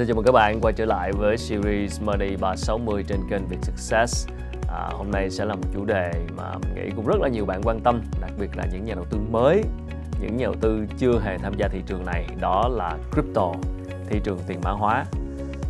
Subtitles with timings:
[0.00, 3.56] Xin chào mừng các bạn quay trở lại với series Money 360 trên kênh Việt
[3.62, 4.28] Success.
[4.68, 7.46] À, hôm nay sẽ là một chủ đề mà mình nghĩ cũng rất là nhiều
[7.46, 9.62] bạn quan tâm, đặc biệt là những nhà đầu tư mới,
[10.20, 13.52] những nhà đầu tư chưa hề tham gia thị trường này, đó là crypto,
[14.08, 15.04] thị trường tiền mã hóa.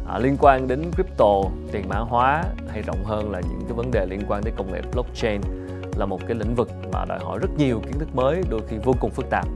[0.08, 1.42] À, liên quan đến crypto,
[1.72, 4.72] tiền mã hóa hay rộng hơn là những cái vấn đề liên quan tới công
[4.72, 5.40] nghệ blockchain
[5.96, 8.76] là một cái lĩnh vực mà đòi hỏi rất nhiều kiến thức mới, đôi khi
[8.84, 9.46] vô cùng phức tạp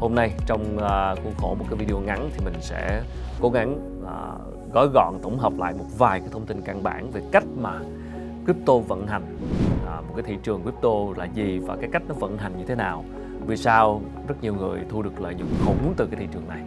[0.00, 3.02] hôm nay trong uh, khuôn khổ một cái video ngắn thì mình sẽ
[3.40, 7.10] cố gắng uh, gói gọn tổng hợp lại một vài cái thông tin căn bản
[7.10, 7.80] về cách mà
[8.44, 9.22] crypto vận hành.
[9.86, 12.64] À, một cái thị trường crypto là gì và cái cách nó vận hành như
[12.64, 13.04] thế nào.
[13.46, 16.60] Vì sao rất nhiều người thu được lợi nhuận khủng từ cái thị trường này?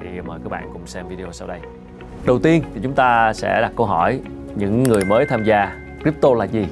[0.00, 1.60] Thì mời các bạn cùng xem video sau đây.
[2.26, 4.20] Đầu tiên thì chúng ta sẽ đặt câu hỏi
[4.56, 6.66] những người mới tham gia crypto là gì?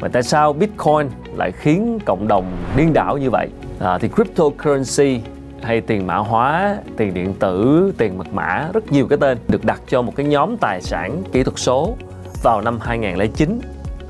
[0.00, 2.44] Và tại sao bitcoin lại khiến cộng đồng
[2.76, 3.48] điên đảo như vậy?
[3.80, 5.20] À, thì cryptocurrency
[5.62, 9.64] hay tiền mã hóa, tiền điện tử, tiền mật mã, rất nhiều cái tên được
[9.64, 11.96] đặt cho một cái nhóm tài sản kỹ thuật số
[12.42, 13.60] vào năm 2009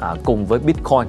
[0.01, 1.09] à, cùng với Bitcoin.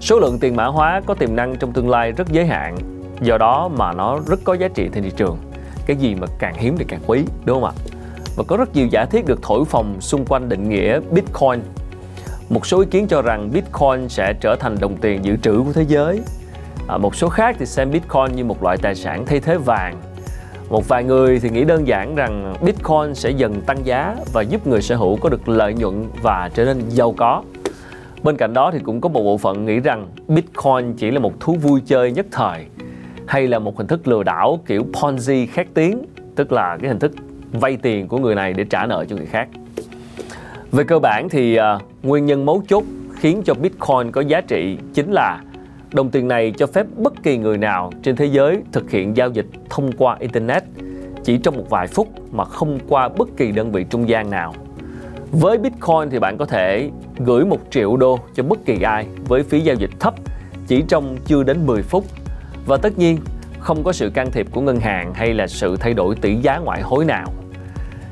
[0.00, 2.76] Số lượng tiền mã hóa có tiềm năng trong tương lai rất giới hạn,
[3.20, 5.38] do đó mà nó rất có giá trị trên thị trường.
[5.86, 7.72] Cái gì mà càng hiếm thì càng quý, đúng không ạ?
[8.36, 11.60] Và có rất nhiều giả thiết được thổi phồng xung quanh định nghĩa Bitcoin.
[12.48, 15.72] Một số ý kiến cho rằng Bitcoin sẽ trở thành đồng tiền dự trữ của
[15.72, 16.20] thế giới
[16.88, 19.96] à, một số khác thì xem bitcoin như một loại tài sản thay thế vàng.
[20.68, 24.66] Một vài người thì nghĩ đơn giản rằng bitcoin sẽ dần tăng giá và giúp
[24.66, 27.42] người sở hữu có được lợi nhuận và trở nên giàu có.
[28.22, 31.40] Bên cạnh đó thì cũng có một bộ phận nghĩ rằng bitcoin chỉ là một
[31.40, 32.66] thú vui chơi nhất thời
[33.26, 36.02] hay là một hình thức lừa đảo kiểu ponzi khét tiếng
[36.36, 37.12] tức là cái hình thức
[37.52, 39.48] vay tiền của người này để trả nợ cho người khác.
[40.72, 42.84] Về cơ bản thì uh, nguyên nhân mấu chốt
[43.14, 45.40] khiến cho bitcoin có giá trị chính là
[45.94, 49.30] Đồng tiền này cho phép bất kỳ người nào trên thế giới thực hiện giao
[49.30, 50.62] dịch thông qua Internet
[51.24, 54.54] chỉ trong một vài phút mà không qua bất kỳ đơn vị trung gian nào.
[55.32, 59.42] Với Bitcoin thì bạn có thể gửi một triệu đô cho bất kỳ ai với
[59.42, 60.14] phí giao dịch thấp
[60.66, 62.04] chỉ trong chưa đến 10 phút.
[62.66, 63.18] Và tất nhiên,
[63.58, 66.58] không có sự can thiệp của ngân hàng hay là sự thay đổi tỷ giá
[66.58, 67.32] ngoại hối nào.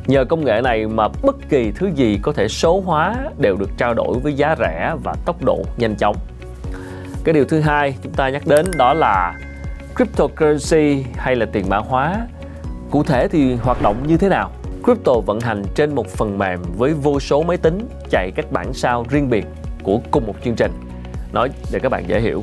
[0.06, 3.70] Nhờ công nghệ này mà bất kỳ thứ gì có thể số hóa đều được
[3.78, 6.16] trao đổi với giá rẻ và tốc độ nhanh chóng
[7.24, 9.38] cái điều thứ hai chúng ta nhắc đến đó là
[9.96, 12.26] cryptocurrency hay là tiền mã hóa.
[12.90, 14.50] Cụ thể thì hoạt động như thế nào?
[14.84, 18.72] Crypto vận hành trên một phần mềm với vô số máy tính chạy các bản
[18.72, 19.46] sao riêng biệt
[19.82, 20.72] của cùng một chương trình.
[21.32, 22.42] Nói để các bạn dễ hiểu.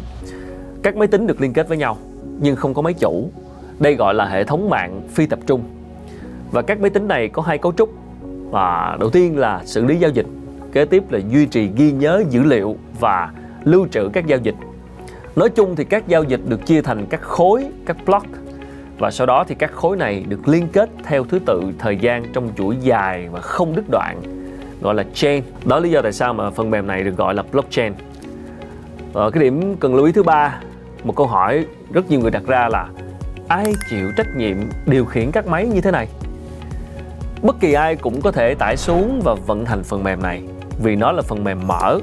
[0.83, 1.97] Các máy tính được liên kết với nhau,
[2.39, 3.31] nhưng không có máy chủ.
[3.79, 5.63] Đây gọi là hệ thống mạng phi tập trung.
[6.51, 7.89] Và các máy tính này có hai cấu trúc.
[8.51, 10.25] Và đầu tiên là xử lý giao dịch,
[10.71, 13.31] kế tiếp là duy trì ghi nhớ dữ liệu và
[13.63, 14.55] lưu trữ các giao dịch.
[15.35, 18.27] Nói chung thì các giao dịch được chia thành các khối, các block
[18.97, 22.25] và sau đó thì các khối này được liên kết theo thứ tự thời gian
[22.33, 24.21] trong chuỗi dài và không đứt đoạn
[24.81, 25.43] gọi là chain.
[25.65, 27.93] Đó là lý do tại sao mà phần mềm này được gọi là blockchain.
[29.13, 30.61] Ở cái điểm cần lưu ý thứ ba,
[31.03, 32.87] một câu hỏi rất nhiều người đặt ra là
[33.47, 36.07] ai chịu trách nhiệm điều khiển các máy như thế này?
[37.41, 40.43] Bất kỳ ai cũng có thể tải xuống và vận hành phần mềm này
[40.83, 41.99] vì nó là phần mềm mở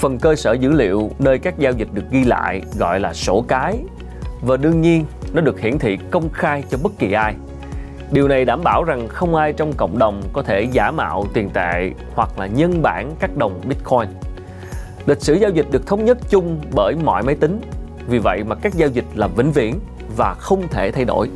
[0.00, 3.44] phần cơ sở dữ liệu nơi các giao dịch được ghi lại gọi là sổ
[3.48, 3.78] cái.
[4.42, 7.34] Và đương nhiên, nó được hiển thị công khai cho bất kỳ ai.
[8.10, 11.50] Điều này đảm bảo rằng không ai trong cộng đồng có thể giả mạo tiền
[11.50, 14.08] tệ hoặc là nhân bản các đồng bitcoin.
[15.06, 17.60] Lịch sử giao dịch được thống nhất chung bởi mọi máy tính.
[18.08, 19.78] Vì vậy mà các giao dịch là vĩnh viễn
[20.16, 21.28] và không thể thay đổi.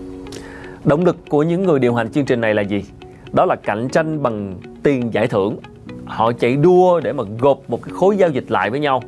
[0.85, 2.85] Động lực của những người điều hành chương trình này là gì?
[3.33, 5.59] Đó là cạnh tranh bằng tiền giải thưởng
[6.07, 9.03] họ chạy đua để mà gộp một cái khối giao dịch lại với nhau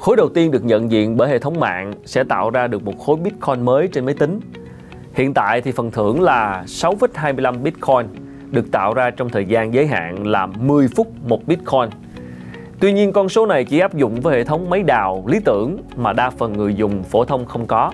[0.00, 2.98] khối đầu tiên được nhận diện bởi hệ thống mạng sẽ tạo ra được một
[2.98, 4.40] khối bitcoin mới trên máy tính
[5.14, 8.06] hiện tại thì phần thưởng là 6,25 bitcoin
[8.50, 11.88] được tạo ra trong thời gian giới hạn là 10 phút một bitcoin
[12.82, 15.78] Tuy nhiên con số này chỉ áp dụng với hệ thống máy đào lý tưởng
[15.96, 17.92] mà đa phần người dùng phổ thông không có.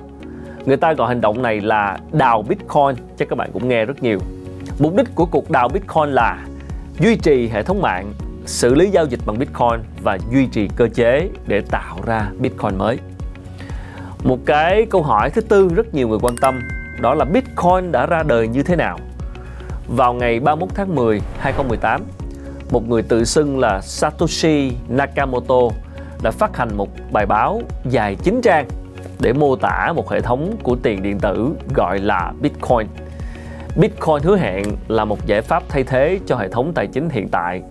[0.67, 4.02] Người ta gọi hành động này là đào Bitcoin, chắc các bạn cũng nghe rất
[4.02, 4.19] nhiều.
[4.79, 6.46] Mục đích của cuộc đào Bitcoin là
[7.00, 8.12] duy trì hệ thống mạng
[8.48, 12.78] xử lý giao dịch bằng Bitcoin và duy trì cơ chế để tạo ra Bitcoin
[12.78, 12.98] mới.
[14.24, 16.60] Một cái câu hỏi thứ tư rất nhiều người quan tâm
[17.00, 18.98] đó là Bitcoin đã ra đời như thế nào?
[19.88, 22.02] Vào ngày 31 tháng 10, 2018,
[22.70, 25.60] một người tự xưng là Satoshi Nakamoto
[26.22, 28.66] đã phát hành một bài báo dài 9 trang
[29.20, 32.86] để mô tả một hệ thống của tiền điện tử gọi là Bitcoin.
[33.76, 37.28] Bitcoin hứa hẹn là một giải pháp thay thế cho hệ thống tài chính hiện
[37.28, 37.62] tại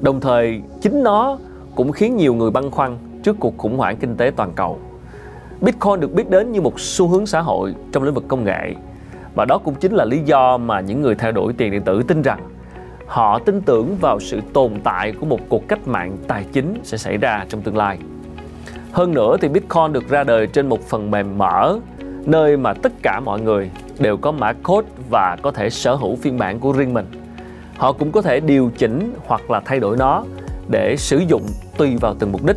[0.00, 1.38] Đồng thời, chính nó
[1.74, 4.78] cũng khiến nhiều người băn khoăn trước cuộc khủng hoảng kinh tế toàn cầu.
[5.60, 8.74] Bitcoin được biết đến như một xu hướng xã hội trong lĩnh vực công nghệ
[9.34, 12.02] và đó cũng chính là lý do mà những người theo đuổi tiền điện tử
[12.02, 12.40] tin rằng
[13.06, 16.98] họ tin tưởng vào sự tồn tại của một cuộc cách mạng tài chính sẽ
[16.98, 17.98] xảy ra trong tương lai.
[18.92, 21.78] Hơn nữa thì Bitcoin được ra đời trên một phần mềm mở,
[22.24, 26.16] nơi mà tất cả mọi người đều có mã code và có thể sở hữu
[26.16, 27.06] phiên bản của riêng mình.
[27.78, 30.24] Họ cũng có thể điều chỉnh hoặc là thay đổi nó
[30.68, 31.42] để sử dụng
[31.76, 32.56] tùy vào từng mục đích.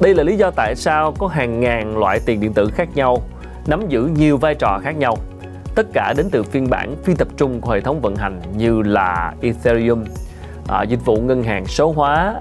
[0.00, 3.18] Đây là lý do tại sao có hàng ngàn loại tiền điện tử khác nhau
[3.66, 5.16] nắm giữ nhiều vai trò khác nhau.
[5.74, 8.82] Tất cả đến từ phiên bản phi tập trung của hệ thống vận hành như
[8.82, 10.04] là Ethereum,
[10.68, 12.34] à, dịch vụ ngân hàng số hóa,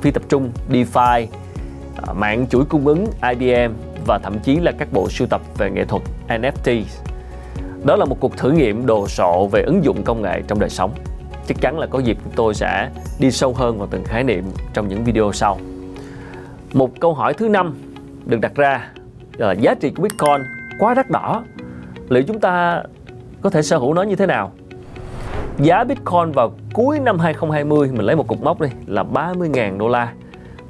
[0.00, 1.26] phi tập trung DeFi,
[2.06, 3.72] à, mạng chuỗi cung ứng IBM
[4.06, 6.82] và thậm chí là các bộ sưu tập về nghệ thuật NFT.
[7.84, 10.70] Đó là một cuộc thử nghiệm đồ sộ về ứng dụng công nghệ trong đời
[10.70, 10.94] sống.
[11.46, 14.44] Chắc chắn là có dịp chúng tôi sẽ đi sâu hơn vào từng khái niệm
[14.72, 15.58] trong những video sau.
[16.72, 17.74] Một câu hỏi thứ năm
[18.26, 18.90] được đặt ra
[19.36, 20.42] là giá trị của Bitcoin
[20.78, 21.44] quá đắt đỏ.
[22.08, 22.82] Liệu chúng ta
[23.42, 24.52] có thể sở hữu nó như thế nào?
[25.58, 29.88] Giá Bitcoin vào cuối năm 2020 mình lấy một cục mốc đi là 30.000 đô
[29.88, 30.12] la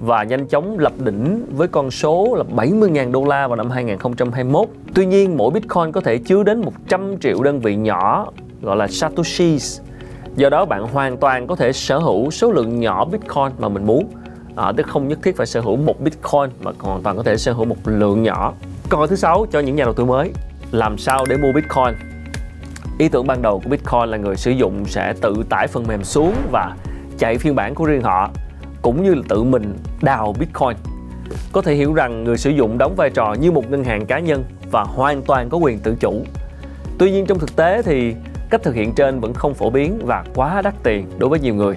[0.00, 4.68] và nhanh chóng lập đỉnh với con số là 70.000 đô la vào năm 2021.
[4.94, 8.26] Tuy nhiên, mỗi Bitcoin có thể chứa đến 100 triệu đơn vị nhỏ
[8.62, 9.80] gọi là Satoshis.
[10.36, 13.86] Do đó bạn hoàn toàn có thể sở hữu số lượng nhỏ Bitcoin mà mình
[13.86, 14.10] muốn.
[14.56, 17.36] À, tức không nhất thiết phải sở hữu một Bitcoin mà hoàn toàn có thể
[17.36, 18.52] sở hữu một lượng nhỏ.
[18.88, 20.32] Câu hỏi thứ sáu cho những nhà đầu tư mới,
[20.70, 21.94] làm sao để mua Bitcoin?
[22.98, 26.04] Ý tưởng ban đầu của Bitcoin là người sử dụng sẽ tự tải phần mềm
[26.04, 26.76] xuống và
[27.18, 28.30] chạy phiên bản của riêng họ
[28.82, 30.76] cũng như là tự mình đào Bitcoin.
[31.52, 34.18] Có thể hiểu rằng người sử dụng đóng vai trò như một ngân hàng cá
[34.18, 36.24] nhân và hoàn toàn có quyền tự chủ.
[36.98, 38.14] Tuy nhiên trong thực tế thì
[38.54, 41.54] cách thực hiện trên vẫn không phổ biến và quá đắt tiền đối với nhiều
[41.54, 41.76] người.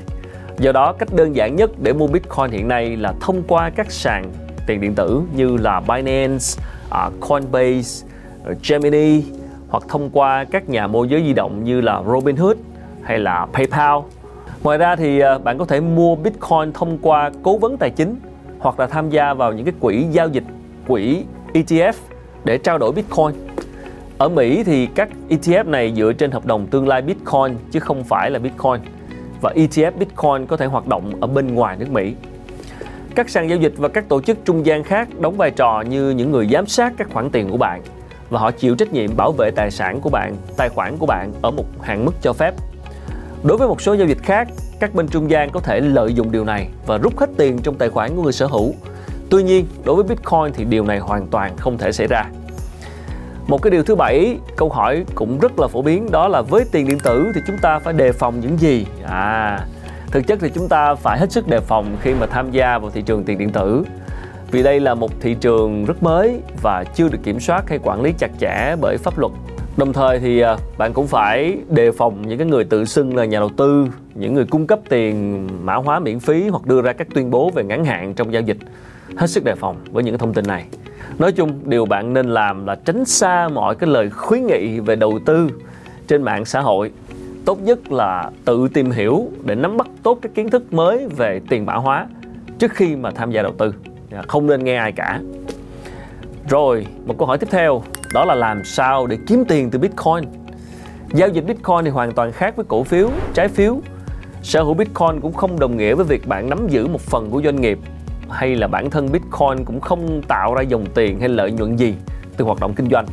[0.57, 3.91] Do đó, cách đơn giản nhất để mua Bitcoin hiện nay là thông qua các
[3.91, 4.31] sàn
[4.67, 6.45] tiền điện tử như là Binance,
[6.89, 8.07] à, Coinbase,
[8.69, 9.23] Gemini
[9.69, 12.57] hoặc thông qua các nhà môi giới di động như là Robinhood
[13.03, 13.99] hay là PayPal
[14.63, 18.15] Ngoài ra thì à, bạn có thể mua Bitcoin thông qua cố vấn tài chính
[18.59, 20.45] hoặc là tham gia vào những cái quỹ giao dịch,
[20.87, 21.93] quỹ ETF
[22.43, 23.46] để trao đổi Bitcoin.
[24.17, 28.03] Ở Mỹ thì các ETF này dựa trên hợp đồng tương lai Bitcoin chứ không
[28.03, 28.81] phải là Bitcoin.
[29.41, 32.13] Và ETF Bitcoin có thể hoạt động ở bên ngoài nước Mỹ.
[33.15, 36.09] Các sàn giao dịch và các tổ chức trung gian khác đóng vai trò như
[36.09, 37.81] những người giám sát các khoản tiền của bạn
[38.29, 41.33] và họ chịu trách nhiệm bảo vệ tài sản của bạn, tài khoản của bạn
[41.41, 42.53] ở một hạn mức cho phép
[43.43, 44.47] Đối với một số giao dịch khác,
[44.79, 47.75] các bên trung gian có thể lợi dụng điều này và rút hết tiền trong
[47.75, 48.73] tài khoản của người sở hữu.
[49.29, 52.25] Tuy nhiên, đối với Bitcoin thì điều này hoàn toàn không thể xảy ra.
[53.47, 56.65] Một cái điều thứ bảy, câu hỏi cũng rất là phổ biến đó là với
[56.71, 58.85] tiền điện tử thì chúng ta phải đề phòng những gì?
[59.03, 59.59] À,
[60.11, 62.91] thực chất thì chúng ta phải hết sức đề phòng khi mà tham gia vào
[62.91, 63.83] thị trường tiền điện tử.
[64.51, 68.01] Vì đây là một thị trường rất mới và chưa được kiểm soát hay quản
[68.01, 69.31] lý chặt chẽ bởi pháp luật
[69.77, 73.25] Đồng thời thì à, bạn cũng phải đề phòng những cái người tự xưng là
[73.25, 76.93] nhà đầu tư, những người cung cấp tiền mã hóa miễn phí hoặc đưa ra
[76.93, 78.57] các tuyên bố về ngắn hạn trong giao dịch.
[79.17, 80.65] Hết sức đề phòng với những thông tin này.
[81.19, 84.95] Nói chung, điều bạn nên làm là tránh xa mọi cái lời khuyến nghị về
[84.95, 85.49] đầu tư
[86.07, 86.91] trên mạng xã hội.
[87.45, 91.41] Tốt nhất là tự tìm hiểu để nắm bắt tốt cái kiến thức mới về
[91.49, 92.07] tiền mã hóa
[92.59, 93.73] trước khi mà tham gia đầu tư.
[94.11, 95.21] Dạ, không nên nghe ai cả.
[96.49, 97.81] Rồi, một câu hỏi tiếp theo
[98.13, 100.23] đó là làm sao để kiếm tiền từ Bitcoin.
[101.13, 103.79] Giao dịch Bitcoin thì hoàn toàn khác với cổ phiếu, trái phiếu.
[104.41, 107.41] Sở hữu Bitcoin cũng không đồng nghĩa với việc bạn nắm giữ một phần của
[107.41, 107.79] doanh nghiệp
[108.29, 111.95] hay là bản thân Bitcoin cũng không tạo ra dòng tiền hay lợi nhuận gì
[112.37, 113.05] từ hoạt động kinh doanh.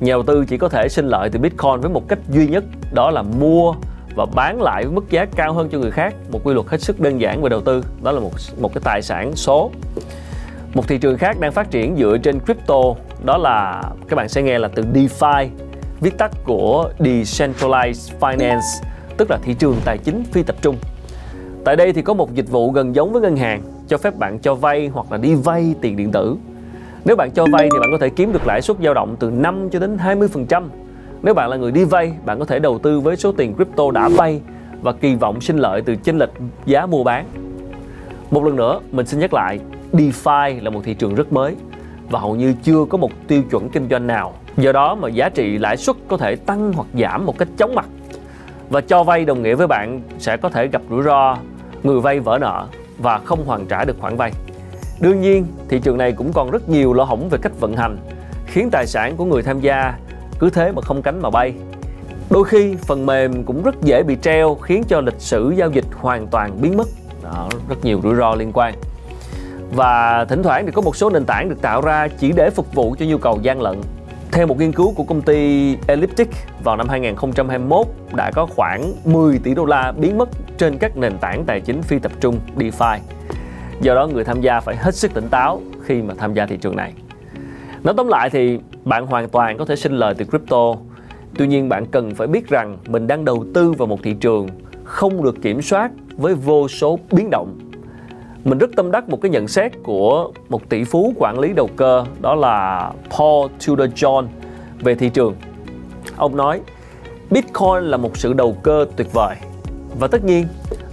[0.00, 2.64] Nhà đầu tư chỉ có thể sinh lợi từ Bitcoin với một cách duy nhất,
[2.92, 3.74] đó là mua
[4.16, 6.14] và bán lại với mức giá cao hơn cho người khác.
[6.30, 8.82] Một quy luật hết sức đơn giản về đầu tư, đó là một một cái
[8.84, 9.70] tài sản số.
[10.74, 12.82] Một thị trường khác đang phát triển dựa trên crypto
[13.24, 15.48] đó là các bạn sẽ nghe là từ DeFi,
[16.00, 18.82] viết tắt của Decentralized Finance,
[19.16, 20.76] tức là thị trường tài chính phi tập trung.
[21.64, 24.38] Tại đây thì có một dịch vụ gần giống với ngân hàng, cho phép bạn
[24.38, 26.36] cho vay hoặc là đi vay tiền điện tử.
[27.04, 29.30] Nếu bạn cho vay thì bạn có thể kiếm được lãi suất dao động từ
[29.30, 30.62] 5 cho đến 20%.
[31.22, 33.90] Nếu bạn là người đi vay, bạn có thể đầu tư với số tiền crypto
[33.90, 34.40] đã vay
[34.82, 36.30] và kỳ vọng sinh lợi từ chênh lệch
[36.66, 37.26] giá mua bán.
[38.30, 39.60] Một lần nữa, mình xin nhắc lại,
[39.92, 41.56] DeFi là một thị trường rất mới
[42.10, 44.32] và hầu như chưa có một tiêu chuẩn kinh doanh nào.
[44.56, 47.74] Do đó mà giá trị lãi suất có thể tăng hoặc giảm một cách chóng
[47.74, 47.86] mặt.
[48.70, 51.36] Và cho vay đồng nghĩa với bạn sẽ có thể gặp rủi ro,
[51.82, 52.66] người vay vỡ nợ
[52.98, 54.32] và không hoàn trả được khoản vay.
[55.00, 57.96] Đương nhiên, thị trường này cũng còn rất nhiều lỗ hổng về cách vận hành,
[58.46, 59.94] khiến tài sản của người tham gia
[60.38, 61.54] cứ thế mà không cánh mà bay.
[62.30, 65.84] Đôi khi phần mềm cũng rất dễ bị treo khiến cho lịch sử giao dịch
[65.92, 66.88] hoàn toàn biến mất.
[67.22, 68.74] Đó, rất nhiều rủi ro liên quan
[69.74, 72.74] và thỉnh thoảng thì có một số nền tảng được tạo ra chỉ để phục
[72.74, 73.80] vụ cho nhu cầu gian lận
[74.32, 76.28] Theo một nghiên cứu của công ty Elliptic
[76.64, 80.28] vào năm 2021 đã có khoảng 10 tỷ đô la biến mất
[80.62, 82.98] trên các nền tảng tài chính phi tập trung, DeFi.
[83.80, 86.56] Do đó người tham gia phải hết sức tỉnh táo khi mà tham gia thị
[86.56, 86.92] trường này.
[87.84, 90.74] Nói tóm lại thì bạn hoàn toàn có thể sinh lời từ crypto.
[91.38, 94.48] Tuy nhiên bạn cần phải biết rằng mình đang đầu tư vào một thị trường
[94.84, 97.58] không được kiểm soát với vô số biến động.
[98.44, 101.68] Mình rất tâm đắc một cái nhận xét của một tỷ phú quản lý đầu
[101.76, 104.26] cơ, đó là Paul Tudor John,
[104.80, 105.34] về thị trường.
[106.16, 106.60] Ông nói,
[107.30, 109.36] Bitcoin là một sự đầu cơ tuyệt vời
[109.98, 110.46] và tất nhiên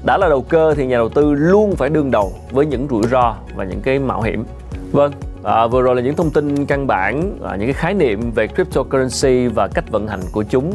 [0.06, 3.04] đã là đầu cơ thì nhà đầu tư luôn phải đương đầu với những rủi
[3.12, 4.46] ro và những cái mạo hiểm.
[4.92, 5.12] Vâng,
[5.44, 8.48] À, vừa rồi là những thông tin căn bản, à, những cái khái niệm về
[8.48, 10.74] cryptocurrency và cách vận hành của chúng.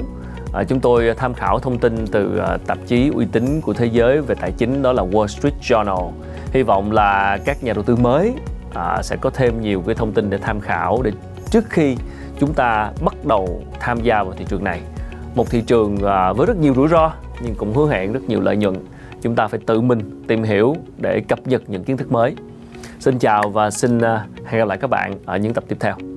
[0.53, 3.87] À, chúng tôi tham khảo thông tin từ à, tạp chí uy tín của thế
[3.87, 6.11] giới về tài chính đó là Wall Street Journal.
[6.53, 8.33] Hy vọng là các nhà đầu tư mới
[8.75, 11.13] à, sẽ có thêm nhiều cái thông tin để tham khảo để
[11.51, 11.97] trước khi
[12.41, 14.81] chúng ta bắt đầu tham gia vào thị trường này.
[15.35, 17.13] Một thị trường à, với rất nhiều rủi ro
[17.43, 18.75] nhưng cũng hứa hẹn rất nhiều lợi nhuận.
[19.23, 22.35] Chúng ta phải tự mình tìm hiểu để cập nhật những kiến thức mới.
[23.01, 26.14] Xin chào và xin à, hẹn gặp lại các bạn ở những tập tiếp theo